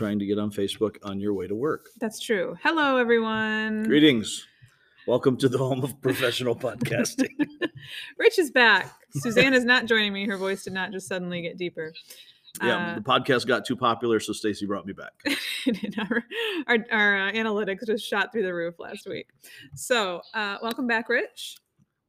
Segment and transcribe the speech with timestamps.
[0.00, 1.90] trying to get on Facebook on your way to work.
[1.98, 2.56] That's true.
[2.62, 3.82] Hello, everyone.
[3.82, 4.46] Greetings.
[5.06, 7.28] Welcome to the home of professional podcasting.
[8.16, 8.90] Rich is back.
[9.10, 10.26] Suzanne is not joining me.
[10.26, 11.92] Her voice did not just suddenly get deeper.
[12.62, 15.12] Yeah, Uh, the podcast got too popular, so Stacy brought me back.
[15.98, 16.24] our
[16.66, 19.28] our, our uh, analytics just shot through the roof last week.
[19.74, 21.58] So, uh, welcome back, Rich.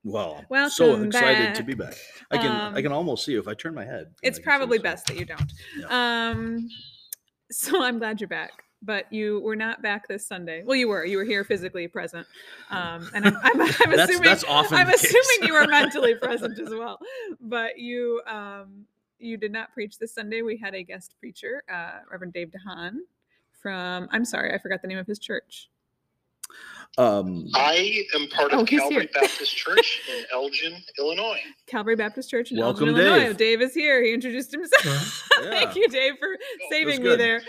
[0.06, 1.96] Well, so Welcome excited to be back.
[2.32, 4.14] I can I Um, can almost see you if I turn my head.
[4.24, 5.52] It's I probably best that you don't.
[5.92, 6.70] Um,
[7.52, 10.64] so I'm glad you're back, but you were not back this Sunday.
[10.66, 11.06] Well, you were.
[11.06, 12.26] You were here physically present.
[12.70, 14.78] Um, and I'm, I'm, I'm That's assuming that's often.
[14.78, 17.00] I'm assuming you were mentally present as well.
[17.40, 18.86] But you um,
[19.20, 20.42] you did not preach this Sunday.
[20.42, 22.98] We had a guest preacher, uh, Reverend Dave DeHaan
[23.62, 24.08] from.
[24.12, 25.70] I'm sorry, I forgot the name of his church.
[26.98, 29.10] Um, I am part of Oh, Calvary here.
[29.14, 31.40] Baptist Church in Elgin, Illinois.
[31.68, 33.28] Calvary Baptist Church in Welcome, Elgin, Illinois.
[33.28, 33.38] Dave.
[33.38, 34.04] Dave is here.
[34.04, 35.30] He introduced himself.
[35.44, 36.28] Thank you, Dave, for
[36.70, 37.42] saving me there.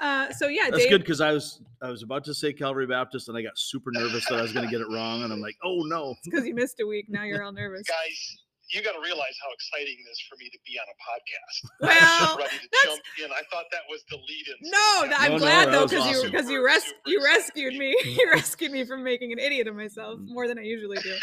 [0.00, 0.90] Uh, so yeah, that's Dave.
[0.90, 3.90] good because I was I was about to say Calvary Baptist and I got super
[3.92, 6.14] nervous that I was going to get it wrong, and I'm like, oh no.
[6.24, 7.06] because you missed a week.
[7.08, 7.82] Now you're all nervous.
[7.82, 8.38] Guys,
[8.70, 11.56] you got to realize how exciting it is for me to be on a podcast.
[11.88, 13.30] Well, I'm ready to jump in.
[13.32, 14.70] I thought that was the lead-in.
[14.70, 17.22] No, th- I'm No, no, glad that though was because you because you res- you
[17.24, 17.96] rescued me.
[18.04, 21.14] you rescued me from making an idiot of myself more than I usually do.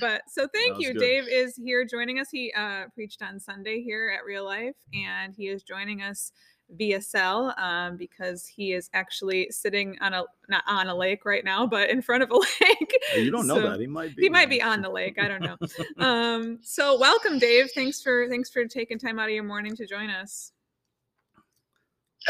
[0.00, 0.92] But so thank you.
[0.92, 1.00] good.
[1.00, 2.28] Dave is here joining us.
[2.30, 6.32] He uh, preached on Sunday here at Real Life, and he is joining us
[6.70, 11.44] via cell um, because he is actually sitting on a not on a lake right
[11.44, 12.96] now, but in front of a lake.
[13.16, 14.22] You don't know that he might be.
[14.22, 15.18] He might be on the lake.
[15.18, 15.56] I don't know.
[16.04, 17.70] um, so welcome, Dave.
[17.74, 20.52] Thanks for thanks for taking time out of your morning to join us.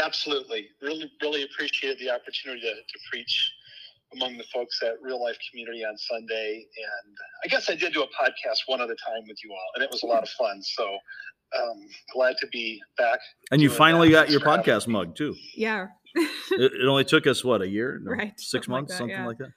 [0.03, 0.67] Absolutely.
[0.81, 3.53] Really, really appreciated the opportunity to, to preach
[4.13, 6.65] among the folks at Real Life Community on Sunday.
[6.77, 9.83] And I guess I did do a podcast one other time with you all, and
[9.83, 10.61] it was a lot of fun.
[10.61, 10.83] So
[11.55, 13.19] um, glad to be back.
[13.51, 14.93] And you finally got your podcast me.
[14.93, 15.35] mug too.
[15.55, 15.87] Yeah.
[16.15, 18.97] It, it only took us what a year, no, Right, Six something like months, that,
[18.97, 19.27] something yeah.
[19.27, 19.51] like that.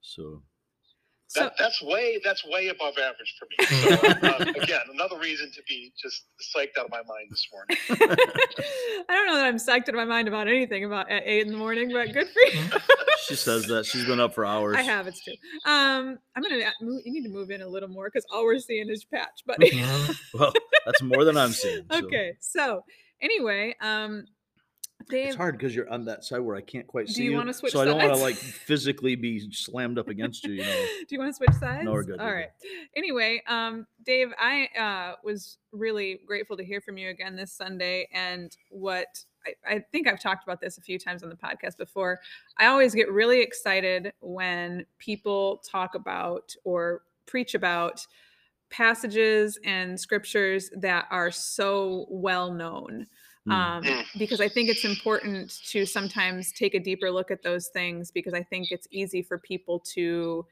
[0.00, 0.42] So
[1.26, 3.66] So That, that's way that's way above average for me.
[3.66, 6.24] So, uh, again, another reason to be just
[6.54, 7.76] psyched out of my mind this morning.
[9.08, 11.46] I don't know that I'm psyched out of my mind about anything about at eight
[11.46, 12.62] in the morning, but good for you.
[13.26, 14.76] she says that she's been up for hours.
[14.76, 15.34] I have it's true.
[15.66, 18.58] Um, I'm gonna move, you need to move in a little more because all we're
[18.58, 19.42] seeing is patch.
[19.46, 19.58] But
[20.34, 20.52] Well,
[20.84, 21.84] that's more than I'm seeing.
[21.90, 21.98] so.
[22.06, 22.84] okay, so
[23.20, 24.26] anyway, um,
[25.08, 27.32] Dave, It's hard because you're on that side where I can't quite see you Do
[27.32, 27.38] you.
[27.38, 30.54] wanna switch so I don't want to like physically be slammed up against you.
[30.54, 30.86] You know.
[31.08, 31.84] do you want to switch sides?
[31.84, 32.50] No, we're good, All we're right.
[32.96, 38.08] Anyway, um, Dave, I uh, was really grateful to hear from you again this Sunday.
[38.12, 41.76] And what I, I think I've talked about this a few times on the podcast
[41.76, 42.20] before.
[42.58, 48.06] I always get really excited when people talk about or preach about
[48.70, 53.06] passages and scriptures that are so well known.
[53.46, 53.52] Hmm.
[53.52, 54.04] Um, Mm.
[54.18, 58.32] because I think it's important to sometimes take a deeper look at those things because
[58.32, 60.46] I think it's easy for people to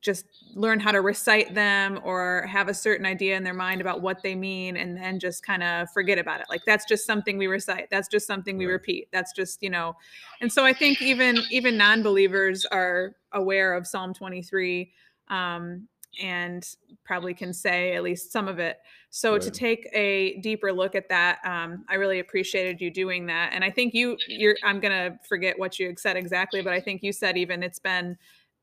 [0.00, 0.24] just
[0.54, 4.22] learn how to recite them or have a certain idea in their mind about what
[4.22, 6.46] they mean and then just kind of forget about it.
[6.48, 7.88] Like that's just something we recite.
[7.90, 9.08] That's just something we repeat.
[9.12, 9.94] That's just, you know.
[10.40, 14.90] And so I think even even non-believers are aware of Psalm 23
[15.28, 15.86] um
[16.20, 16.66] and
[17.04, 18.78] probably can say at least some of it.
[19.10, 23.52] So to take a deeper look at that, um, I really appreciated you doing that.
[23.52, 27.02] And I think you, you're, I'm gonna forget what you said exactly, but I think
[27.02, 28.16] you said even it's been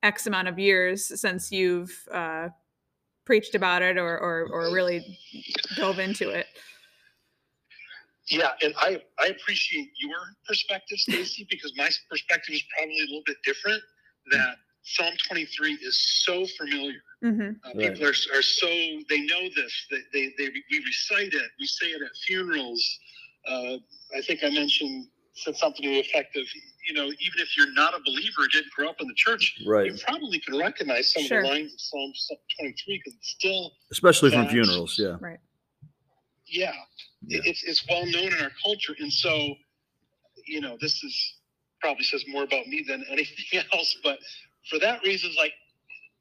[0.03, 2.49] X amount of years since you've uh,
[3.25, 5.17] preached about it or, or, or really
[5.75, 6.47] dove into it.
[8.29, 13.23] Yeah, and I I appreciate your perspective, Stacy, because my perspective is probably a little
[13.25, 13.81] bit different.
[14.31, 17.01] That Psalm 23 is so familiar.
[17.21, 17.93] hmm Uh, Right.
[17.93, 18.67] People are, are so
[19.09, 19.73] they know this.
[19.91, 21.49] They, they they we recite it.
[21.59, 22.83] We say it at funerals.
[23.47, 23.77] Uh,
[24.17, 26.43] I think I mentioned said something to the effect of
[26.87, 29.91] you know even if you're not a believer, didn't grow up in the church, Right.
[29.91, 31.39] you probably can recognize some Sure.
[31.39, 32.13] of the lines of Psalm
[32.59, 34.97] 23 because it's still Especially from funerals.
[34.97, 35.17] Yeah.
[35.19, 35.39] Right.
[36.45, 36.73] yeah,
[37.27, 37.39] Yeah.
[37.39, 39.55] It- it's it's well known in our culture, and so
[40.45, 41.15] you know this is
[41.81, 43.95] probably says more about me than anything else.
[44.03, 44.19] But
[44.69, 45.53] for that reason, like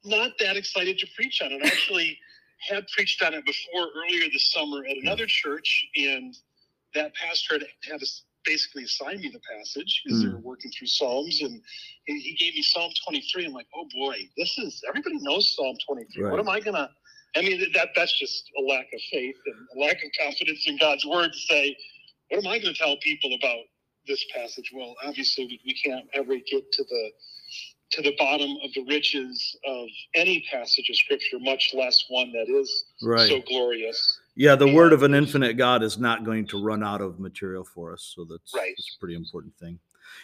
[0.03, 1.61] not that excited to preach on it.
[1.63, 2.17] I actually
[2.69, 6.35] had preached on it before earlier this summer at another church, and
[6.95, 8.01] that pastor had, had
[8.45, 10.33] basically assigned me the passage because they Hmm.
[10.35, 11.61] were working through Psalms, and
[12.05, 13.45] he, he gave me Psalm 23.
[13.45, 16.23] I'm like, oh boy, this is everybody knows Psalm 23.
[16.23, 16.31] Right.
[16.31, 16.89] What am I gonna?
[17.35, 20.77] I mean, that that's just a lack of faith and a lack of confidence in
[20.77, 21.75] God's word to say,
[22.29, 23.63] what am I going to tell people about
[24.07, 24.71] this passage?
[24.73, 27.11] Well, obviously, we, we can't ever get to the
[27.91, 32.49] to the bottom of the riches of any passage of scripture, much less one that
[32.49, 33.29] is Right.
[33.29, 34.19] so glorious.
[34.35, 37.63] Yeah, the word of an infinite God is not going to run out of material
[37.63, 38.73] for us, so that's, Right.
[38.77, 39.79] that's a pretty important thing.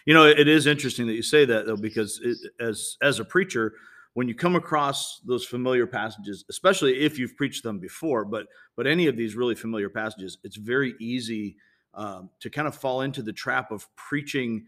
[0.06, 3.26] You know, it is interesting that you say that though, because it, as as a
[3.26, 3.74] preacher,
[4.14, 8.88] when you come across those familiar passages, especially if you've preached them before, but but
[8.88, 11.58] any of these really familiar passages, it's very easy
[11.96, 14.66] um, to kind of fall into the trap of preaching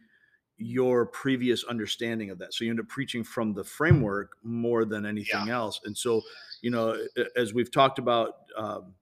[0.58, 2.54] your previous understanding of that.
[2.54, 5.82] So you end up preaching from the framework more than anything else.
[5.84, 6.22] And so,
[6.62, 6.98] you know,
[7.36, 8.94] as we've talked about, um,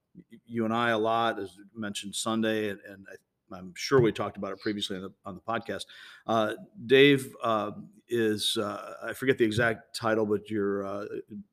[0.46, 4.38] you and I a lot, as mentioned Sunday, and, and I, I'm sure we talked
[4.38, 5.86] about it previously on the, on the podcast.
[6.26, 6.54] Uh,
[6.88, 7.72] Dave uh,
[8.10, 11.06] is, uh, I forget the exact title, but you're uh,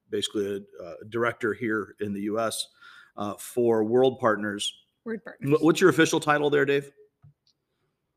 [0.08, 2.68] basically a, a director here in the U.S.
[3.16, 4.72] Uh, for World Partners.
[5.04, 5.58] Word partners.
[5.60, 6.90] What's your official title there, Dave?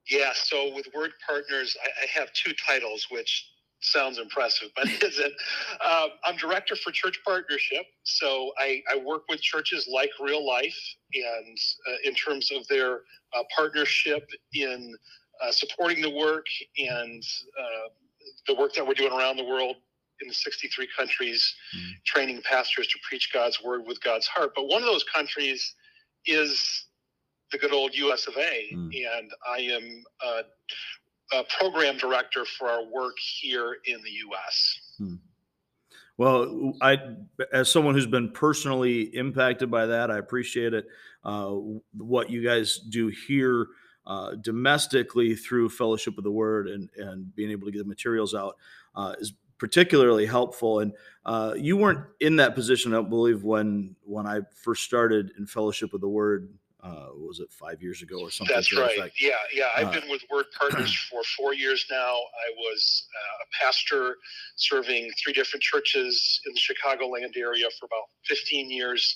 [0.09, 3.49] Yeah, so with Word Partners, I, I have two titles, which
[3.81, 5.33] sounds impressive, but isn't.
[5.85, 10.77] Um, I'm director for church partnership, so I, I work with churches like Real Life,
[11.13, 11.57] and
[11.89, 13.01] uh, in terms of their
[13.35, 14.95] uh, partnership in
[15.43, 16.45] uh, supporting the work
[16.77, 17.23] and
[17.59, 17.89] uh,
[18.47, 19.77] the work that we're doing around the world
[20.21, 22.03] in the 63 countries, Mhm.
[22.05, 24.53] training pastors to preach God's word with God's heart.
[24.55, 25.75] But one of those countries
[26.25, 26.87] is
[27.53, 28.91] the good old US of A, Mm.
[29.17, 34.79] and I am a, a program director for our work here in the US.
[36.17, 36.97] Well, I,
[37.51, 40.85] as someone who's been personally impacted by that, I appreciate it.
[41.23, 41.55] Uh,
[41.97, 43.67] what you guys do here
[44.05, 48.35] uh, domestically through Fellowship of the Word and and being able to get the materials
[48.35, 48.57] out
[48.95, 50.79] uh, is particularly helpful.
[50.81, 50.91] And
[51.25, 55.47] uh, you weren't in that position, I don't believe, when when I first started in
[55.47, 56.53] Fellowship of the Word.
[56.83, 58.53] Uh, was it five years ago or something?
[58.53, 58.97] That's right.
[58.97, 59.15] effect?
[59.19, 59.69] Yeah, yeah.
[59.75, 62.13] I've Uh, been with Word Partners for four years now.
[62.15, 64.17] I was uh, a pastor
[64.57, 69.15] serving three different churches in the Chicagoland area for about 15 years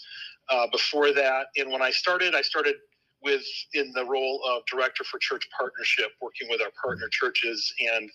[0.50, 1.48] uh, before that.
[1.58, 2.76] And when I started, I started
[3.22, 3.44] with
[3.74, 7.74] in the role of director for church partnership, working with our partner churches.
[7.94, 8.10] And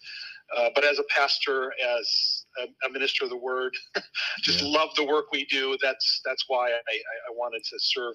[0.56, 3.74] uh, but as a pastor, as a, a minister of the word,
[4.42, 4.68] just Yeah.
[4.68, 5.76] love the work we do.
[5.82, 8.14] That's that's why I, I, wanted to serve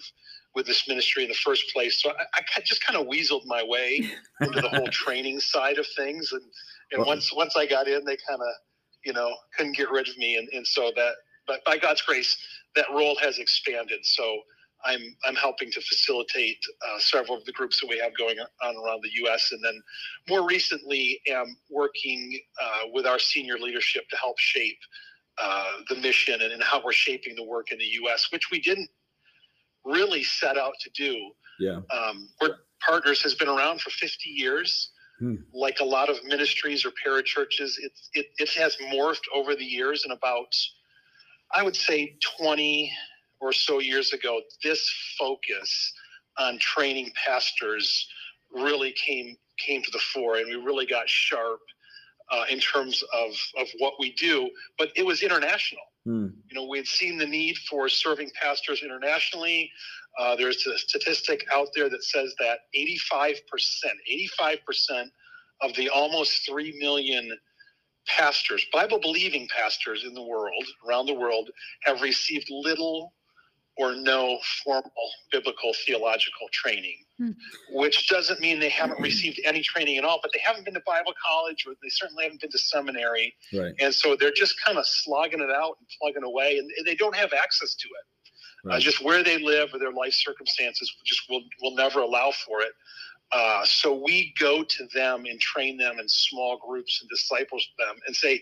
[0.55, 2.01] with this ministry in the first place.
[2.01, 4.07] So I, I just kind of weaseled my way
[4.41, 6.41] into the whole training side of things, and
[6.91, 8.53] and Well- once once I got in, they kind of
[9.05, 11.13] you know couldn't get rid of me, and and so that
[11.47, 12.37] but by God's grace,
[12.75, 13.99] that role has expanded.
[14.05, 14.41] So.
[14.85, 18.75] I'm I'm helping to facilitate uh, several of the groups that we have going on
[18.75, 19.49] around the U.S.
[19.51, 19.81] and then
[20.29, 24.79] more recently am working uh, with our senior leadership to help shape
[25.41, 28.59] uh, the mission and, and how we're shaping the work in the U.S., which we
[28.59, 28.89] didn't
[29.85, 31.31] really set out to do.
[31.59, 31.79] Yeah.
[31.91, 32.51] Um, Word
[32.85, 34.91] Partners has been around for 50 years.
[35.19, 35.35] Hmm.
[35.53, 40.03] Like a lot of ministries or parachurches, it, it, it has morphed over the years.
[40.03, 40.53] And about,
[41.53, 42.91] I would say, 20
[43.39, 45.93] or so years ago, this focus
[46.37, 48.07] on training pastors
[48.51, 51.59] really came came to the fore, and we really got sharp
[52.31, 54.49] uh, in terms of of what we do.
[54.77, 56.27] But it was international Hmm.
[56.49, 59.69] you know, we had seen the need for serving pastors internationally.
[60.17, 63.41] Uh, there's a statistic out there that says that 85%,
[64.39, 65.09] 85%
[65.61, 67.29] of the almost 3 million
[68.07, 71.49] pastors, Bible believing pastors in the world, around the world,
[71.83, 73.11] have received little
[73.77, 74.91] or no formal
[75.31, 77.31] biblical theological training, Hmm.
[77.71, 80.83] which doesn't mean they haven't received any training at all, but they haven't been to
[80.85, 83.35] Bible college or they certainly haven't been to seminary.
[83.53, 83.73] Right.
[83.79, 87.15] And so they're just kind of slogging it out and plugging away, and they don't
[87.15, 88.71] have access to it.
[88.71, 92.61] Uh, just where they live or their life circumstances just will, will never allow for
[92.61, 92.73] it.
[93.31, 97.95] Uh, so we go to them and train them in small groups and disciples them
[98.07, 98.41] and say,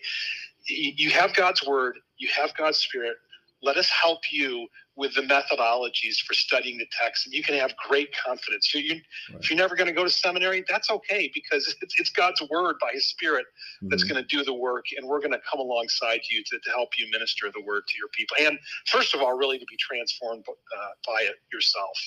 [0.67, 3.17] you have God's word, you have God's spirit.
[3.61, 7.75] Let us help you with the methodologies for studying the text, and you can have
[7.87, 8.69] great confidence.
[8.71, 9.41] So you, Right.
[9.41, 12.75] if you're never going to go to seminary, that's okay because it's, it's God's word
[12.79, 13.45] by His Spirit
[13.83, 14.09] that's Mhm.
[14.09, 16.89] going to do the work and we're going to come alongside you to, to help
[16.97, 18.57] you minister the word to your people and
[18.87, 21.97] first of all really to be transformed uh, by it yourself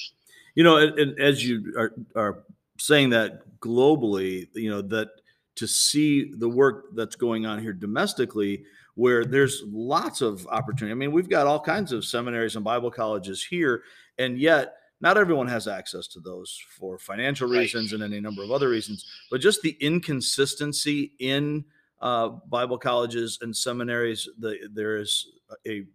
[0.55, 2.45] You know, and, and as you are, are
[2.78, 5.09] saying that globally, you know, that
[5.57, 8.64] to see the work that's going on here domestically,
[8.99, 10.90] where there's lots of opportunity.
[10.90, 13.85] I mean, we've got all kinds of seminaries and Bible colleges here,
[14.19, 17.61] and yet not everyone has access to those for financial Right.
[17.61, 19.07] reasons and any number of other reasons.
[19.31, 21.64] But just the inconsistency in
[22.00, 25.28] uh, Bible colleges and seminaries, the, there is
[25.64, 25.87] a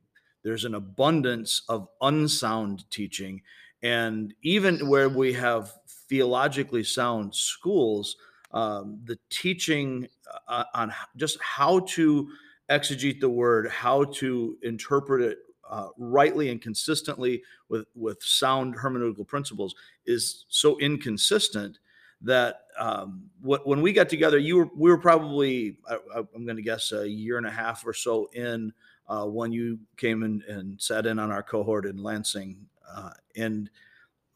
[0.43, 3.41] there's an abundance of unsound teaching
[3.81, 5.73] and even where we have
[6.07, 8.15] theologically sound schools
[8.51, 10.07] um, the teaching
[10.47, 12.29] uh, on just how to
[12.69, 15.39] exegete the word how to interpret it
[15.69, 19.73] uh, rightly and consistently with with sound hermeneutical principles
[20.05, 21.79] is so inconsistent
[22.23, 25.97] that um, what, when we got together, you were we were probably I,
[26.35, 28.73] am going to guess a year and a half or so in
[29.07, 32.57] uh, when you came in and sat in on our cohort in Lansing,
[32.89, 33.69] uh, and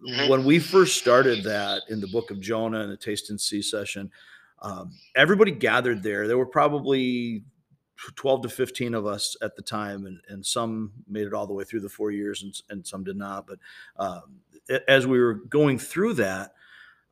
[0.06, 0.30] mm-hmm.
[0.30, 3.62] when we first started that in the Book of Jonah and the Taste and See
[3.62, 4.12] session,
[4.62, 6.28] um, everybody gathered there.
[6.28, 7.44] There were probably
[8.16, 11.54] 12 to 15 of us at the time, and, and some made it all the
[11.54, 13.48] way through the four years and, and some did not.
[13.48, 13.60] But
[13.98, 14.40] um,
[14.88, 16.54] as we were going through that,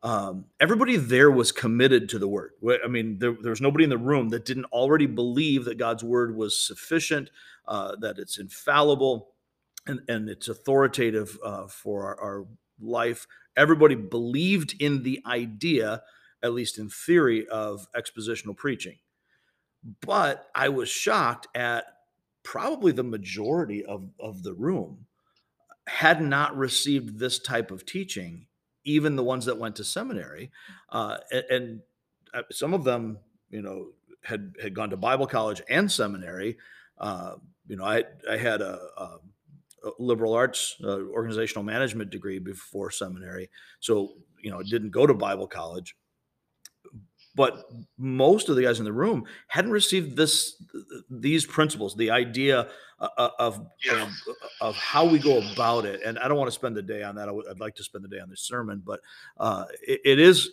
[0.04, 2.51] um, everybody there was committed to the word.
[2.84, 6.04] I mean, there, there, was nobody in the room that didn't already believe that God's
[6.04, 7.32] word was sufficient,
[7.68, 9.30] uh, that it's infallible,
[9.88, 12.46] and, and it's authoritative uh, for our, our
[12.80, 13.25] life.
[13.58, 16.04] Everybody believed in the idea,
[16.44, 18.98] at least in theory, of expositional preaching.
[20.01, 21.86] But I was shocked at
[22.44, 25.06] probably the majority of, of the room
[25.88, 28.48] had not received this type of teaching
[28.86, 30.51] even the ones that went to seminary,
[30.89, 31.82] uh, and, and
[32.34, 33.18] uh, some of them,
[33.50, 33.88] you know,
[34.24, 36.58] had had gone to Bible college and seminary.
[36.98, 37.36] Uh,
[37.68, 39.18] you know, I I had a, a,
[40.00, 43.50] liberal arts uh, organizational management degree before seminary,
[43.80, 45.96] so you know, didn't go to Bible college.
[47.36, 47.65] But
[47.98, 50.63] most of the guys in the room hadn't received this
[51.10, 54.04] these principles, the idea uh, uh, of, yeah.
[54.04, 54.10] of,
[54.62, 56.01] of how we go about it.
[56.06, 57.27] And I don't want to spend the day on that.
[57.27, 59.01] I would, I'd like to spend the day on this sermon, but
[59.38, 60.50] uh, it, it is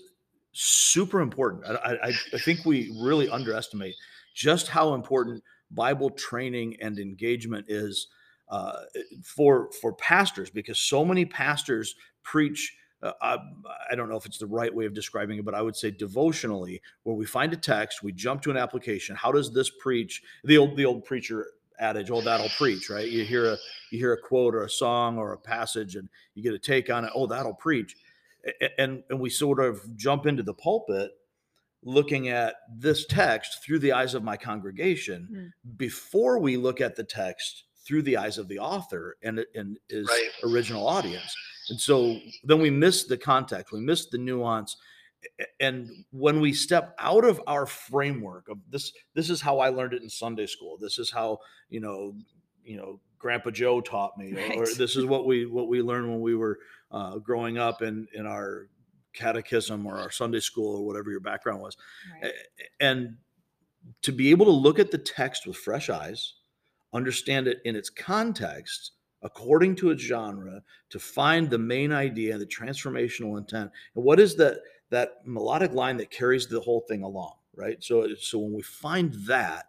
[0.51, 1.65] super important.
[1.67, 3.95] I, I, I think we really underestimate
[4.35, 8.09] just how important Bible training and engagement is
[8.49, 8.81] uh,
[9.25, 12.77] for for pastors because so many pastors preach.
[13.03, 13.39] Uh, I,
[13.91, 15.91] I, don't know if it's the right way of describing it, but I would say
[15.91, 19.17] devotionally, where we find a text, we jump to an application.
[19.17, 20.23] How does this preach?
[20.45, 21.49] The old the old preacher
[21.81, 23.09] adage, "Oh, that'll preach," right?
[23.09, 23.59] You hear a
[23.91, 26.91] you hear a quote or a song or a passage, and you get a take
[26.91, 27.11] on it.
[27.15, 27.97] Oh, that'll preach,
[28.79, 31.11] and and we sort of jump into the pulpit
[31.85, 35.77] looking at this text through the eyes of my congregation mm.
[35.77, 40.07] before we look at the text through the eyes of the author and and his
[40.09, 40.31] right.
[40.45, 41.35] original audience.
[41.73, 44.76] And so then we miss the context, we miss the nuance,
[45.59, 49.93] and when we step out of our framework of this this is how i learned
[49.93, 51.38] it in sunday school this is how
[51.69, 52.12] you know
[52.64, 54.59] you know grandpa joe taught me right.
[54.59, 56.59] or this is what we what we learned when we were
[56.91, 58.69] uh, growing up in in our
[59.12, 61.76] catechism or our sunday school or whatever your background was
[62.21, 62.33] right.
[62.81, 63.17] and
[64.00, 66.35] to be able to look at the text with fresh eyes
[66.93, 72.47] understand it in its context according to its genre to find the main idea the
[72.47, 74.59] transformational intent and what is that
[74.93, 77.83] that melodic line that carries the whole thing along, right?
[77.83, 79.64] So, so when we find that,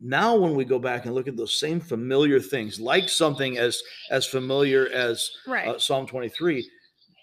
[0.00, 3.82] now when we go back and look at those same familiar things, like something as
[4.10, 5.68] as familiar as right.
[5.68, 6.68] uh, Psalm 23,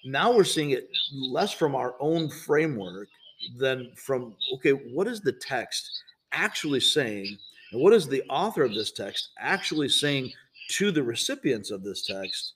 [0.06, 3.10] now we're seeing it less from our own framework
[3.58, 5.90] than from okay, what is the text
[6.32, 7.38] actually saying,
[7.72, 10.32] and what is the author of this text actually saying
[10.70, 12.54] to the recipients of this text?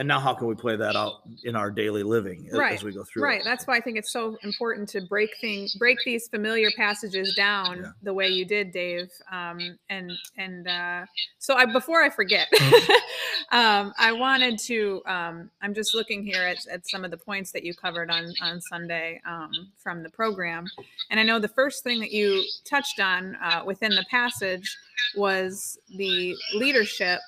[0.00, 2.72] And now how can we play that out in our daily living right.
[2.72, 3.44] as we go through right it?
[3.44, 7.76] that's why i think it's so important to break things break these familiar passages down
[7.82, 7.90] yeah.
[8.02, 11.04] the way you did dave um, and and uh,
[11.38, 12.48] so i before i forget
[13.52, 17.52] um, i wanted to um, i'm just looking here at, at some of the points
[17.52, 20.64] that you covered on on sunday um, from the program
[21.10, 24.78] and i know the first thing that you touched on uh, within the passage
[25.14, 27.20] was the leadership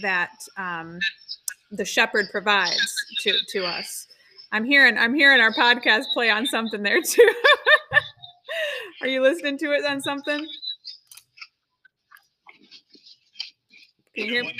[0.00, 0.98] that um,
[1.72, 4.06] the shepherd provides to to us.
[4.52, 7.28] I'm hearing I'm hearing our podcast play on something there too.
[9.00, 10.46] Are you listening to it on something?
[14.14, 14.54] Can you hear me?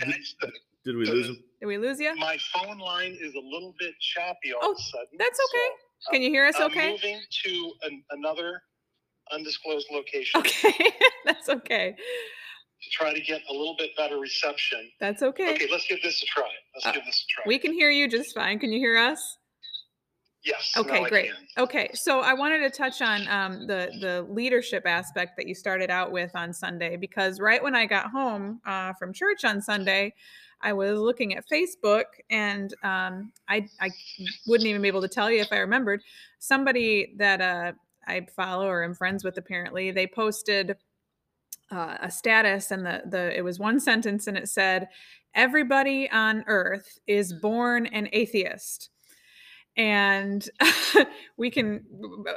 [0.85, 1.45] Did we lose him?
[1.61, 2.17] Did we lose you?
[2.17, 5.19] My phone line is a little bit choppy all oh, of a oh, sudden.
[5.19, 5.69] That's okay.
[6.01, 6.93] So Can you hear us I'm okay?
[6.93, 8.63] moving to an, another
[9.31, 10.41] undisclosed location.
[10.41, 10.91] Okay.
[11.25, 12.52] That's okay to
[12.93, 14.91] try to get a little bit better reception.
[15.01, 15.55] That's okay.
[15.55, 16.49] Okay, let's give this a try.
[16.75, 17.45] Let's uh, give this a try.
[17.47, 18.59] We can hear you just fine.
[18.59, 19.39] Can you hear us?
[20.45, 20.73] Yes.
[20.77, 21.31] Okay, great.
[21.57, 25.89] Okay, so I wanted to touch on um, the the leadership aspect that you started
[25.89, 30.13] out with on Sunday because right when I got home uh, from church on Sunday,
[30.61, 33.91] I was looking at Facebook and um, I I
[34.49, 36.03] wouldn't even be able to tell you if I remembered
[36.41, 37.73] somebody that uh,
[38.09, 39.39] I follow or am friends with.
[39.39, 40.77] Apparently, they posted
[41.73, 44.89] uh, a status and the the it was one sentence and it said
[45.35, 48.91] everybody on earth is born an atheist
[49.77, 50.51] and
[51.39, 51.83] we can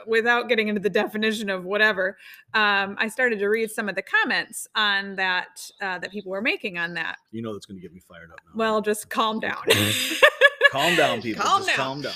[0.07, 2.17] without getting into the definition of whatever
[2.53, 6.41] um, i started to read some of the comments on that uh, that people were
[6.41, 8.51] making on that You know that's going to get me fired up now.
[8.55, 9.57] well just calm down
[10.71, 11.43] calm down, people.
[11.43, 11.77] Calm Just down.
[11.77, 12.13] calm down.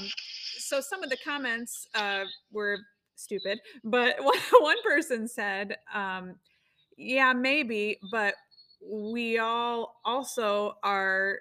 [0.00, 0.08] um,
[0.58, 2.78] so some of the comments uh, were
[3.16, 4.16] stupid, but
[4.60, 6.36] one, person said, um,
[6.96, 8.34] "Yeah, maybe, but
[8.84, 11.38] we all also are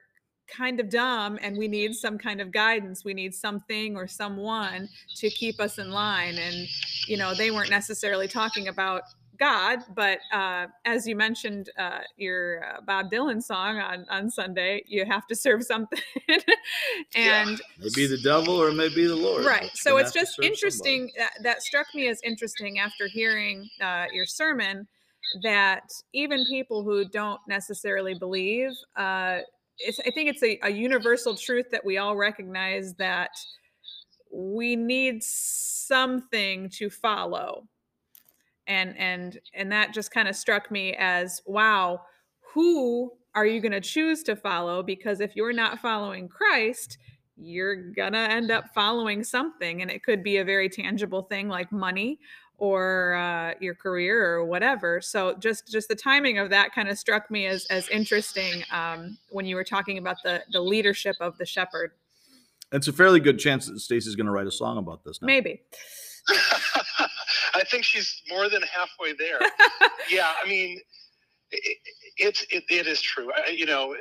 [0.48, 3.04] kind of dumb, and we need some kind of guidance.
[3.04, 6.68] We need something or someone to keep us in line." And
[7.08, 9.04] you know, they weren't necessarily talking about
[9.38, 14.84] God, but uh, as you mentioned, uh, your uh, Bob Dylan song on on Sunday,
[14.88, 16.00] you have to serve something,
[17.16, 19.46] and Maybe the devil or maybe the Lord.
[19.46, 19.72] right.
[19.76, 24.88] So it's just interesting that, that struck me as interesting after hearing uh, your sermon
[25.44, 29.40] that even people who don't necessarily believe, uh,
[29.80, 33.32] it's, I think it's a, a universal truth that we all recognize that
[34.32, 37.68] we need something to follow
[38.68, 42.02] and and and that just kind of struck me as wow
[42.54, 44.82] who are you going to choose to follow?
[44.82, 46.98] Because if you're not following christ
[47.38, 51.72] you're gonna end up following something and it could be a very tangible thing like
[51.72, 52.20] money
[52.58, 55.02] or uh, your career or whatever.
[55.02, 59.18] So just just the timing of that kind of struck me as as interesting um,
[59.30, 61.92] when you were talking about the the leadership of the shepherd.
[62.72, 65.28] It's a fairly good chance that Stacy's going to write a song about this now.
[65.28, 65.62] maybe
[67.54, 69.40] I think she's more than halfway there.
[70.10, 70.80] yeah, I mean,
[71.52, 71.78] it,
[72.18, 73.30] it's it, it is true.
[73.36, 73.96] I, you know,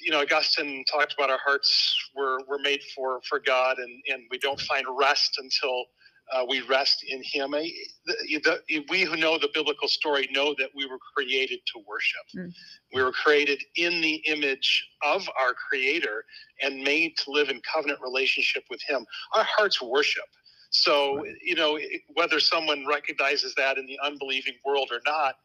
[0.00, 4.22] you know, Augustine talked about our hearts were were made for for God, and and
[4.30, 5.84] we don't find rest until
[6.32, 7.54] uh, we rest in Him.
[7.54, 7.70] I,
[8.06, 12.22] the, the, we who know the biblical story know that we were created to worship.
[12.36, 12.52] Mm.
[12.94, 16.24] We were created in the image of our Creator
[16.62, 19.04] and made to live in covenant relationship with Him.
[19.34, 20.24] Our hearts worship.
[20.70, 21.34] So, Right.
[21.42, 21.78] you know,
[22.14, 25.36] whether someone recognizes that in the unbelieving world or not,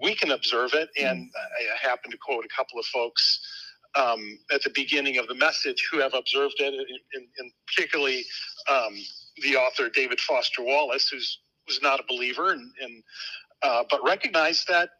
[0.00, 0.88] we can observe it.
[0.96, 3.40] And I, I happen to quote a couple of folks
[3.96, 8.24] um, at the beginning of the message who have observed it, and, and, and particularly
[8.68, 8.94] um,
[9.42, 13.02] the author David Foster Wallace, who's was not a believer, and, and
[13.62, 14.90] uh, but recognized that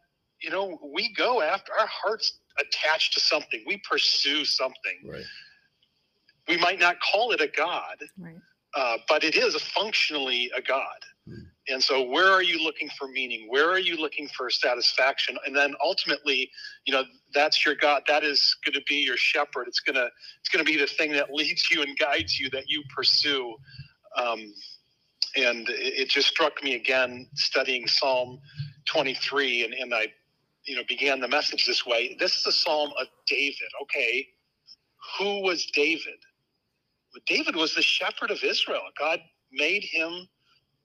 [0.41, 4.99] you know we go after our hearts attached to something, we pursue something.
[5.05, 5.25] Right.
[6.49, 8.35] We might not call it a god, right
[8.75, 10.85] uh, but it is functionally a God.
[11.27, 11.35] Hmm.
[11.69, 13.47] And so, where are you looking for meaning?
[13.49, 15.37] Where are you looking for satisfaction?
[15.47, 16.51] And then ultimately,
[16.85, 17.05] you know,
[17.35, 18.03] that's your God.
[18.09, 19.67] That is going to be your shepherd.
[19.69, 20.09] It's gonna
[20.41, 23.55] it's gonna be the thing that leads you and guides you that you pursue.
[24.17, 24.53] Um,
[25.37, 28.41] and it, it just struck me again studying Psalm
[28.87, 30.09] 23, and, and I,
[30.65, 32.17] you know, began the message this way.
[32.19, 33.69] This is a psalm of David.
[33.83, 34.27] Okay,
[35.19, 36.19] who was David?
[37.27, 38.83] David was the shepherd of Israel.
[38.99, 39.21] God
[39.53, 40.29] made him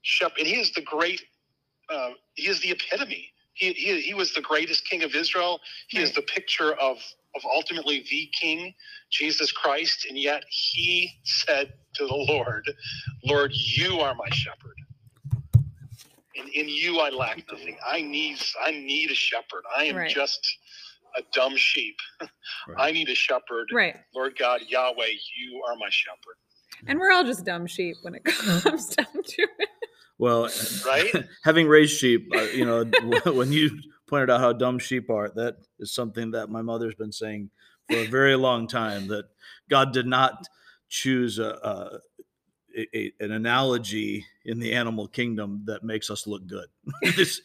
[0.02, 1.24] shepherd, and he is the great.
[1.90, 3.30] Uh, he is the epitome.
[3.54, 5.62] He, he, he was the greatest king of Israel.
[5.88, 6.98] He is the picture of
[7.36, 8.74] of ultimately the King,
[9.12, 12.66] Jesus Christ, and yet he said to the Lord,
[13.24, 14.78] "Lord, you are my shepherd."
[16.38, 17.78] And in you I lack nothing.
[17.86, 19.64] I need I need a shepherd.
[19.76, 20.10] I am Right.
[20.10, 20.58] just
[21.18, 21.96] a dumb sheep.
[22.78, 23.68] I need a shepherd.
[23.74, 25.06] right Lord God, Yahweh,
[25.38, 26.36] you are my shepherd.
[26.88, 28.24] and we're all just dumb sheep when it
[28.64, 29.70] comes down to it
[30.18, 30.50] Well,
[30.86, 31.12] Right?
[31.44, 32.84] having raised sheep, uh, you know,
[33.34, 33.72] when you
[34.08, 37.50] pointed out how dumb sheep are, that is something that my mother's been saying
[37.90, 39.08] for a very long time.
[39.08, 39.26] That
[39.70, 40.48] God did not
[40.90, 42.00] choose a,
[42.78, 46.68] a, a an analogy in the animal kingdom that makes us look good.
[47.16, 47.42] this,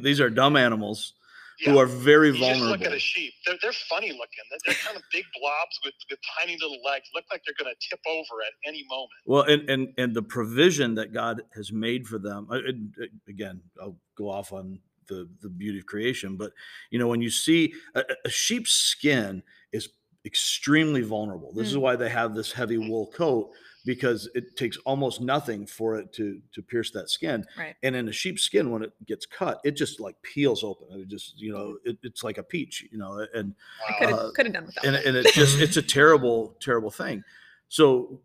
[0.00, 1.14] these are dumb animals
[1.64, 2.68] who are very you just vulnerable.
[2.72, 3.32] look at a sheep.
[3.46, 4.44] They're, they're funny looking.
[4.50, 7.08] They're, they're kind of big blobs with, with tiny little legs.
[7.14, 9.10] Look like they're going to tip over at any moment.
[9.26, 12.46] Well, and and and the provision that God has made for them.
[12.50, 16.52] uh, and, uh, Again, I'll go off on the the beauty of creation, but
[16.90, 19.88] you know, when you see a, a- a sheep's skin is
[20.24, 21.52] extremely vulnerable.
[21.52, 21.80] This is Mm.
[21.80, 23.50] why they have this heavy wool coat
[23.84, 27.44] because it takes almost nothing for it to to pierce that skin.
[27.56, 30.88] right And in a sheep's skin, when it gets cut, it just like peels open.
[31.00, 32.86] It just you know, it, it's like a peach.
[32.90, 33.96] You know, and Wow.
[33.98, 35.06] could have Uh, could have done without and, it.
[35.06, 37.24] and it's just it's a terrible terrible thing
[37.68, 38.20] so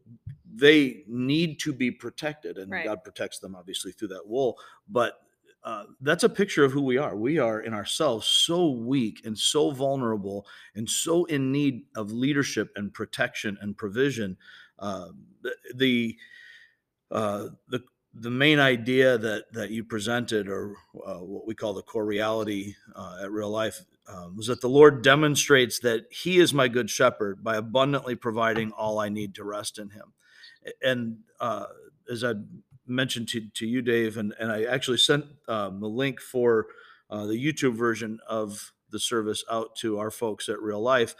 [0.45, 2.85] they need to be protected and Right.
[2.85, 5.19] god protects them obviously through that wool but
[5.63, 9.37] uh, that's a picture of who we are we are in ourselves so weak and
[9.37, 14.37] so vulnerable and so in need of leadership and protection and provision
[14.79, 16.17] the the,
[17.11, 21.81] uh, the the main idea that that you presented, or uh, what we call the
[21.81, 26.53] core reality uh, at real life, um, was that the Lord demonstrates that He is
[26.53, 30.13] my good shepherd by abundantly providing all I need to rest in Him.
[30.81, 31.65] And uh,
[32.11, 32.33] as I
[32.87, 36.67] mentioned to, to you, Dave, and, and I actually sent um, the link for
[37.09, 41.15] uh, the YouTube version of the service out to our folks at Real Life.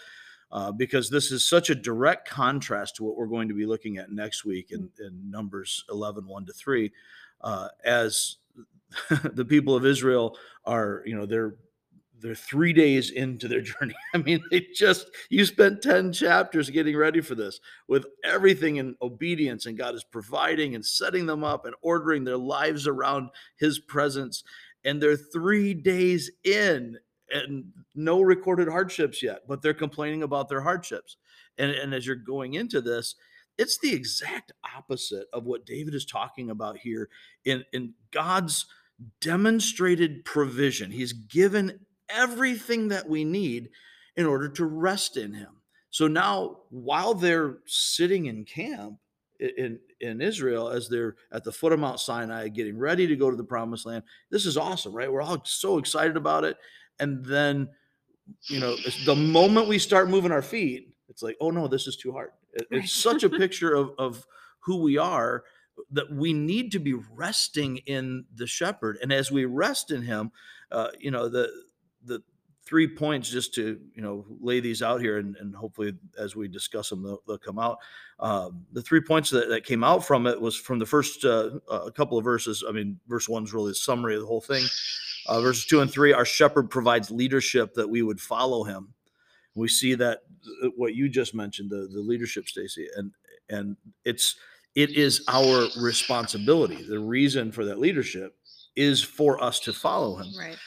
[0.49, 3.97] Uh, because this is such a direct contrast to what we're going to be looking
[3.97, 6.91] at next week in, in Numbers 11, 1 to 3,
[7.41, 8.37] uh, as
[9.33, 11.55] the people of Israel are, you know, they're
[12.19, 13.95] they're three days into their journey.
[14.13, 18.95] I mean, they just you spent 10 chapters getting ready for this with everything in
[19.01, 23.79] obedience, and God is providing and setting them up and ordering their lives around his
[23.79, 24.43] presence.
[24.83, 26.97] And they're three days in
[27.31, 31.17] and no recorded hardships yet, but they're complaining about their hardships.
[31.57, 33.15] And, and as you're going into this,
[33.57, 37.09] it's the exact opposite of what David is talking about here
[37.43, 38.65] in, in God's
[39.19, 40.91] demonstrated provision.
[40.91, 43.69] He's given everything that we need
[44.15, 45.61] in order to rest in him.
[45.89, 48.99] So now, while they're sitting in camp
[49.39, 53.29] in, in Israel, as they're at the foot of Mount Sinai, getting ready to go
[53.29, 55.11] to the promised land, this is awesome, right?
[55.11, 56.57] We're all so excited about it.
[56.99, 57.69] And then,
[58.43, 61.95] you know, the moment we start moving our feet, it's like, oh no, this is
[61.95, 62.31] too hard.
[62.53, 62.89] It's Right.
[62.89, 64.25] such a picture of, of
[64.59, 65.43] who we are
[65.91, 68.97] that we need to be resting in the shepherd.
[69.01, 70.31] And as we rest in him,
[70.71, 71.49] uh, you know, the,
[72.03, 72.21] the
[72.65, 76.47] three points just to, you know, lay these out here and, and hopefully as we
[76.49, 77.77] discuss them, they'll, they'll come out.
[78.19, 81.51] Um, the three points that, that came out from it was from the first uh,
[81.69, 82.63] a couple of verses.
[82.67, 84.65] I mean, verse one is really a summary of the whole thing.
[85.27, 88.93] Uh, verses two and three, our shepherd provides leadership that we would follow him.
[89.55, 90.19] We see that
[90.63, 93.11] uh, what you just mentioned, the, the leadership, Stacy, and
[93.49, 94.35] and it's
[94.75, 96.83] it is our responsibility.
[96.83, 98.35] The reason for that leadership
[98.75, 100.27] is for us to follow him.
[100.37, 100.57] Right.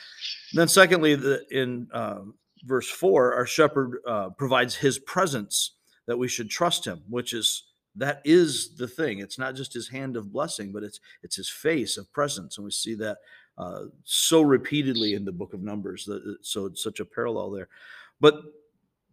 [0.53, 6.27] Then, secondly, the, in um, verse four, our shepherd uh, provides his presence that we
[6.27, 9.21] should trust him, which is that is the thing.
[9.21, 12.65] It's not just his hand of blessing, but it's it's his face of presence, and
[12.65, 13.19] we see that
[13.59, 16.05] uh, so repeatedly in the book of Numbers.
[16.05, 17.69] That so it's such a parallel there,
[18.21, 18.43] but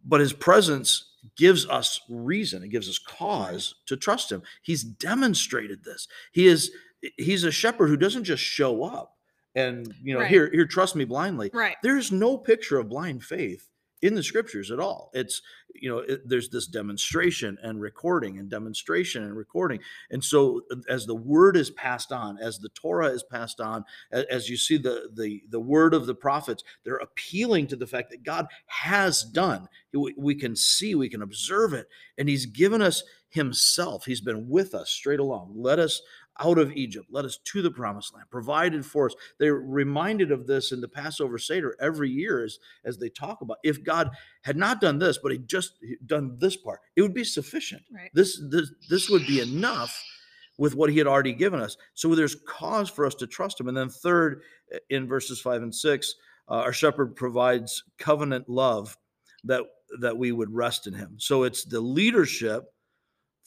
[0.04, 2.62] but his presence gives us reason.
[2.62, 4.42] It gives us cause to trust him.
[4.62, 6.08] He's demonstrated this.
[6.32, 6.70] He is
[7.16, 9.16] he's a shepherd who doesn't just show up
[9.54, 10.30] and you know Right.
[10.30, 11.76] here here trust me blindly Right.
[11.82, 13.68] there's no picture of blind faith
[14.02, 15.10] in the scriptures at all.
[15.12, 15.42] It's
[15.74, 19.80] you know it, there's this demonstration and recording and demonstration and recording.
[20.10, 23.84] And so uh, as the word is passed on as the torah is passed on
[24.12, 28.10] as you see the the the word of the prophets they're appealing to the fact
[28.10, 29.68] that god has done.
[29.92, 34.04] We can see we can observe it and he's given us himself.
[34.06, 35.52] He's been with us straight along.
[35.54, 36.00] Let us
[36.40, 39.14] out of Egypt, led us to the promised land, provided for us.
[39.38, 43.58] They're reminded of this in the Passover Seder every year as, as they talk about
[43.62, 44.10] if God
[44.42, 45.72] had not done this, but he just
[46.06, 47.82] done this part, it would be sufficient.
[47.92, 48.10] Right.
[48.14, 50.02] This this this would be enough
[50.58, 51.76] with what he had already given us.
[51.94, 53.68] So there's cause for us to trust him.
[53.68, 54.42] And then third,
[54.90, 56.14] in verses five and six,
[56.48, 58.96] uh, our shepherd provides covenant love
[59.44, 59.62] that
[60.00, 61.16] that we would rest in him.
[61.18, 62.64] So it's the leadership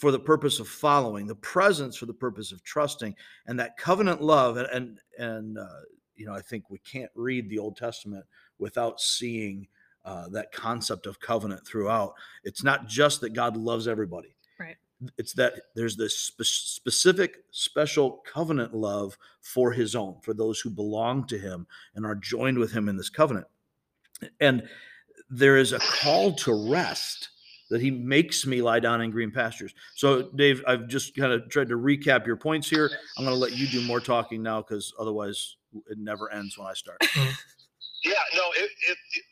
[0.01, 4.19] for the purpose of following, the presence for the purpose of trusting, and that covenant
[4.19, 4.57] love.
[4.57, 5.81] And and, and uh,
[6.15, 8.25] you know, I think we can't read the Old Testament
[8.57, 9.67] without seeing
[10.03, 12.15] uh, that concept of covenant throughout.
[12.43, 14.35] It's not just that God loves everybody.
[14.59, 14.75] Right.
[15.19, 20.71] It's that there's this spe- specific, special covenant love for His own, for those who
[20.71, 23.45] belong to Him and are joined with Him in this covenant.
[24.39, 24.67] And
[25.29, 27.29] there is a call to rest
[27.71, 29.73] that he makes me lie down in green pastures.
[29.95, 32.91] So, Dave, I've just kind of tried to recap your points here.
[33.17, 35.55] I'm going to let you do more talking now because otherwise
[35.87, 37.01] it never ends when I start.
[38.03, 39.23] Yeah, no, it, it, it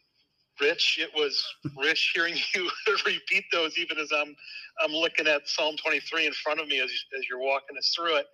[0.62, 1.44] Rich, it was
[1.76, 2.70] rich hearing you
[3.08, 4.36] repeat those even as I'm
[4.80, 8.18] I'm looking at Psalm 23 in front of me as as you're walking us through
[8.18, 8.28] it.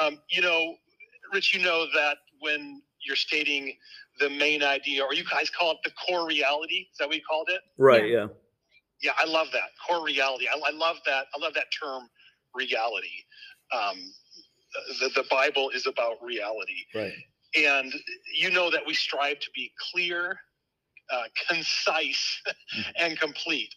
[0.00, 0.74] Um, you know,
[1.32, 3.76] Rich, you know that when you're stating
[4.18, 7.22] the main idea, or you guys call it the core reality, is that what you
[7.22, 7.60] called it?
[7.78, 8.10] Right.
[8.10, 8.22] Yeah.
[8.22, 8.26] yeah
[9.18, 9.70] i love that.
[9.86, 10.46] Core reality.
[10.48, 12.08] I, I love that i love that term
[12.54, 13.08] reality.
[13.72, 13.96] Um,
[15.00, 16.84] the, the bible is about reality.
[16.94, 17.12] Right.
[17.56, 17.92] and
[18.34, 20.38] you know that we strive to be clear
[21.12, 22.42] uh, concise
[22.98, 23.72] and complete.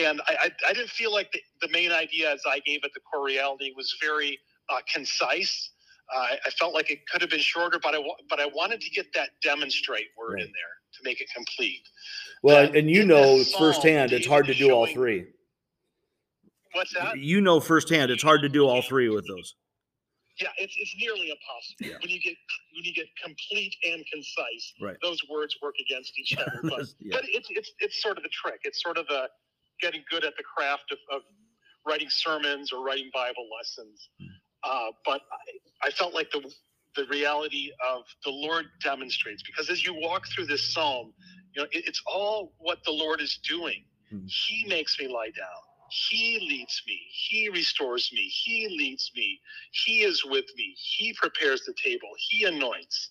[0.00, 2.92] And I, I, I didn't feel like the, the main idea as i gave it
[2.94, 5.70] the core reality was very uh, concise.
[6.14, 8.80] Uh, I- I felt like it could have been shorter, but I but I wanted
[8.82, 10.44] to get that demonstrate word Right.
[10.44, 11.82] in there to make it complete.
[12.42, 15.26] Well, that and you know this psalm, firsthand, it's hard to is do all three.
[16.72, 17.18] What's that?
[17.18, 19.54] You know firsthand, it's hard to do all three with those.
[20.40, 21.98] Yeah, it's, it's nearly impossible Yeah.
[22.00, 22.34] when you get
[22.74, 24.72] when you get complete and concise.
[24.80, 24.96] Right.
[25.02, 27.10] Those words work against each other, but yeah.
[27.12, 28.60] but it's it's it's sort of the trick.
[28.64, 29.28] It's sort of the
[29.82, 31.22] getting good at the craft of, of
[31.86, 34.08] writing sermons or writing Bible lessons.
[34.62, 35.22] Uh, but
[35.82, 36.40] I, I felt like the
[36.96, 41.12] the reality of the Lord demonstrates because as you walk through this psalm,
[41.54, 43.84] you know it, it's all what the Lord is doing.
[44.10, 44.26] Hmm.
[44.26, 45.60] He makes me lie down.
[46.08, 47.00] He leads me.
[47.28, 48.22] He restores me.
[48.22, 49.40] He leads me.
[49.72, 50.74] He is with me.
[50.76, 52.08] He prepares the table.
[52.28, 53.08] He anoints.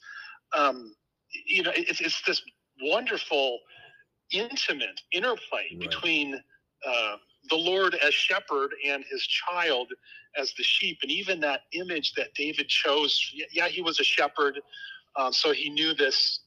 [0.56, 0.96] Um,
[1.46, 2.42] you know, it's, it's this
[2.82, 3.60] wonderful,
[4.32, 5.80] intimate interplay Right.
[5.80, 6.42] between
[6.88, 7.15] uh,
[7.50, 9.92] the Lord as shepherd and his child
[10.38, 11.00] as the sheep.
[11.02, 14.60] And even that image that David chose, yeah, he was a shepherd,
[15.15, 16.42] um, so he knew this.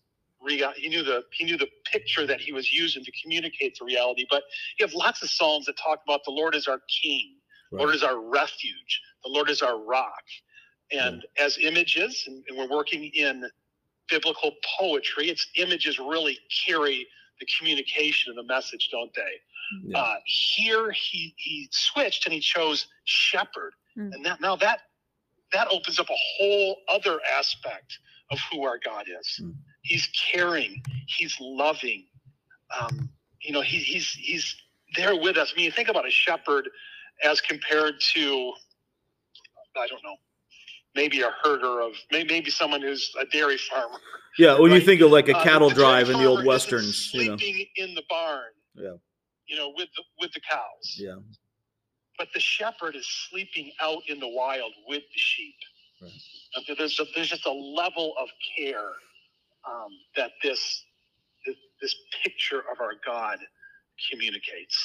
[0.49, 4.27] He knew the he knew the picture that he was using to communicate the reality.
[4.29, 4.43] But
[4.77, 7.37] you have lots of psalms that talk about the Lord is our King,
[7.71, 10.25] the Lord is our refuge, the Lord is our rock.
[10.91, 13.49] And as images, and, and we're working in
[14.11, 17.07] biblical poetry, its images really carry
[17.43, 19.35] the communication and the message, don't they?
[19.91, 19.99] Yeah.
[19.99, 24.13] Uh, here he he switched and he chose shepherd, Hmm.
[24.13, 24.81] and that now that
[25.53, 27.99] that opens up a whole other aspect
[28.31, 29.37] of who our God is.
[29.39, 29.51] Hmm.
[29.83, 32.07] He's caring, he's loving.
[32.79, 34.57] Um, you know, he, he's he's
[34.97, 35.53] there with us.
[35.53, 36.69] I mean, you think about a shepherd
[37.25, 38.53] as compared to,
[39.77, 40.17] I don't know,
[40.95, 43.99] maybe a herder of may- maybe someone who's a dairy farmer.
[44.39, 47.13] Yeah, when you think of like a Uh, cattle dairy drive in the old westerns,
[47.13, 47.37] you know.
[47.37, 48.53] sleeping in the barn.
[48.75, 48.97] Yeah.
[49.47, 50.97] You know, with the with the cows.
[50.97, 51.17] Yeah.
[52.19, 55.57] But the shepherd is sleeping out in the wild with the sheep.
[56.01, 56.13] Right.
[56.55, 58.93] And there's a, there's just a level of care
[59.69, 60.85] um, that this
[61.81, 63.39] this picture of our God
[64.11, 64.79] communicates.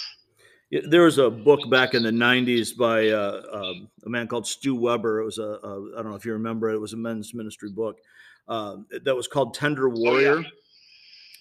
[0.69, 4.45] Yeah, there was a book back in the 90s by uh, um, a man called
[4.45, 5.21] Stu Weber.
[5.21, 7.33] It was a, a, I don't know if you remember it, it was a men's
[7.33, 7.99] ministry book
[8.49, 10.43] um, that was called Tender Warrior.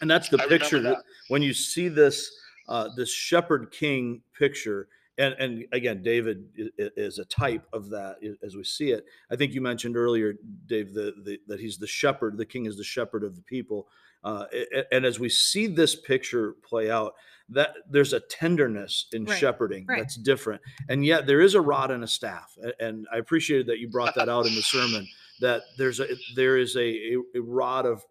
[0.01, 1.05] And that's the Oh, I picture that that.
[1.29, 2.31] when you see this,
[2.69, 6.45] uh, this shepherd king picture, and, and again, David
[6.77, 9.07] is a type of that as we see it.
[9.31, 10.35] I think you mentioned earlier,
[10.67, 13.89] Dave, the, the, that he's the shepherd, the king is the shepherd of the people.
[14.23, 14.45] Uh,
[14.93, 17.15] and as we see this picture play out,
[17.51, 20.01] that there's a tenderness in Right, shepherding right.
[20.01, 22.57] that's different, and yet there is a rod and a staff.
[22.81, 25.07] And I appreciated that you brought that out in the sermon.
[25.41, 28.05] That there's a there is a, a, a rod of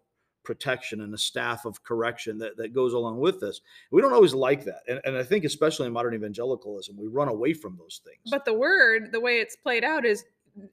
[0.44, 3.60] protection and a staff of correction that, that goes along with this.
[3.90, 7.28] We don't always like that, and, and I think especially in modern evangelicalism, we run
[7.28, 8.20] away from those things.
[8.30, 10.24] But the word, the way it's played out is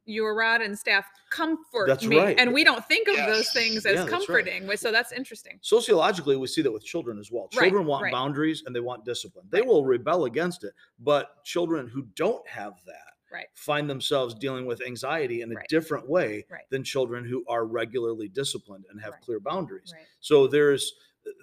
[0.05, 2.17] your rod and staff comfort That's me.
[2.17, 2.39] right.
[2.39, 4.07] And we don't think of those things as right.
[4.09, 4.65] comforting.
[4.67, 5.59] which- So that's interesting.
[5.61, 8.11] sociologically we see that with children as well Right, children want right.
[8.11, 9.67] boundaries and they want discipline they Right.
[9.67, 13.47] will rebel against it but children who don't have that Right.
[13.55, 15.67] find themselves dealing with anxiety in a Right.
[15.67, 16.63] different way Right.
[16.69, 19.21] than children who are regularly disciplined and have Right.
[19.21, 20.05] clear boundaries Right.
[20.19, 20.93] so there's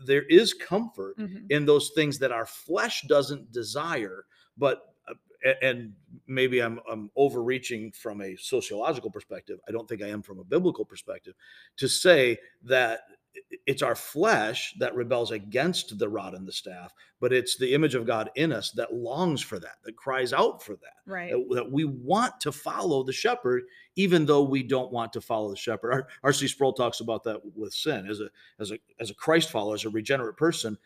[0.05, 1.46] there is comfort Mhm.
[1.50, 4.26] in those things that our flesh doesn't desire
[4.59, 4.89] but
[5.62, 5.92] and
[6.26, 10.44] maybe I'm, I'm overreaching from a sociological perspective i don't think i am from a
[10.44, 11.35] biblical perspective
[11.79, 13.00] to say that
[13.66, 17.94] it's our flesh that rebels against the rod and the staff but it's the image
[17.94, 21.31] of god in us that longs for that that cries out for that Right.
[21.33, 23.62] that, that we want to follow the shepherd
[23.96, 27.72] even though we don't want to follow the shepherd rc sproul talks about that with
[27.72, 30.76] sin as a as a as a christ follower as a regenerate person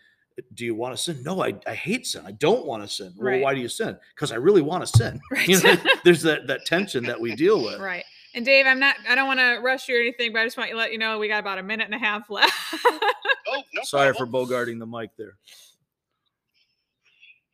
[0.55, 3.12] do you want to sin no i, I hate sin i don't want to sin
[3.16, 3.42] well Right.
[3.42, 5.49] why do you sin because i really want to sin Right.
[5.49, 8.05] you know there's that that tension that we deal with Right.
[8.35, 10.57] And Dave, I'm not I don't want to rush you or anything, but I just
[10.57, 12.53] want to let you know we got about a minute and a half left.
[13.49, 15.37] Oh, no sorry for bogarting the mic there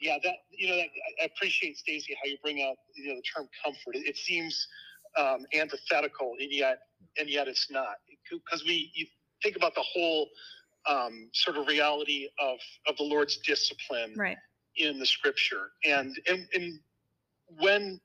[0.01, 3.17] Yeah, that you know, that, I I appreciate Stacy how you bring out you know
[3.17, 3.97] the term comfort.
[3.97, 4.67] It, it seems
[5.19, 6.79] um, antithetical, and yet
[7.19, 7.97] and yet it's not
[8.31, 9.07] because we you
[9.43, 10.29] think about the whole
[10.89, 14.39] um, sort of reality of of the Lord's discipline right.
[14.77, 16.81] in the Scripture, and and and
[17.59, 18.01] when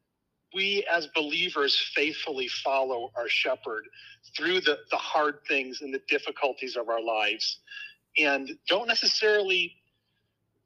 [0.53, 3.87] we as believers faithfully follow our shepherd
[4.35, 7.59] through the the hard things and the difficulties of our lives,
[8.17, 9.73] and don't necessarily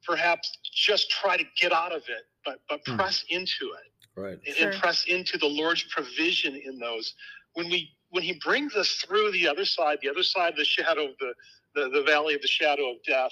[0.06, 2.96] perhaps just try to get out of it, but but Hmm.
[2.96, 4.70] press into it right and, Sure.
[4.70, 7.14] and press into the Lord's provision in those.
[7.54, 10.66] When we when He brings us through the other side, the other side of the
[10.66, 11.34] shadow of the
[11.76, 13.32] the, the valley of the shadow of death,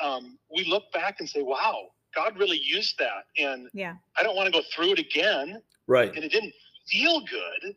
[0.00, 3.94] um, we look back and say, "Wow, God really used that." And Yeah.
[4.18, 6.54] I don't want to go through it again, right and it didn't
[6.88, 7.76] feel good.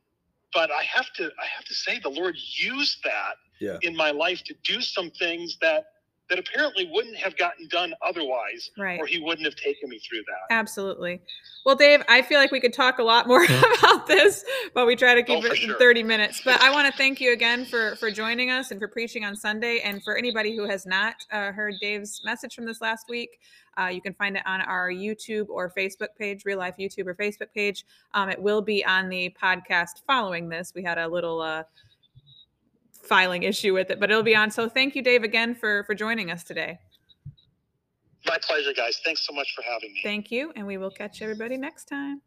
[0.54, 3.78] But I have to I have to say the Lord used that Yeah.
[3.82, 5.86] in my life to do some things that
[6.32, 8.98] that apparently wouldn't have gotten done otherwise, Right.
[8.98, 10.54] or he wouldn't have taken me through that.
[10.56, 11.20] Absolutely.
[11.66, 13.44] Well, Dave, I feel like we could talk a lot more
[13.80, 15.78] about this, but we try to keep Oh, it in sure.
[15.78, 16.42] 30 minutes.
[16.46, 19.36] But I want to thank you again for for joining us and for preaching on
[19.36, 19.82] Sunday.
[19.84, 23.42] And for anybody who has not uh, heard Dave's message from this last week,
[23.78, 27.16] uh, you can find it on our YouTube or Facebook page, Real Life YouTube or
[27.16, 27.84] Facebook page.
[28.14, 30.72] Um, it will be on the podcast following this.
[30.74, 31.64] We had a little uh,
[33.04, 34.52] filing issue with it, but it'll be on.
[34.52, 36.80] So thank you, Dave, again for for joining us today.
[38.26, 39.00] My pleasure, guys.
[39.04, 40.00] Thanks so much for having me.
[40.04, 42.22] Thank you, and we will catch everybody next time.